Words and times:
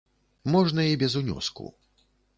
Можна 0.53 0.87
і 0.93 0.97
без 1.03 1.13
унёску. 1.23 1.71